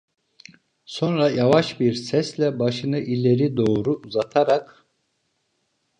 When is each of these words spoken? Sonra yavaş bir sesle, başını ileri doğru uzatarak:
Sonra 0.85 1.29
yavaş 1.29 1.79
bir 1.79 1.93
sesle, 1.93 2.59
başını 2.59 2.99
ileri 2.99 3.57
doğru 3.57 4.01
uzatarak: 4.05 4.85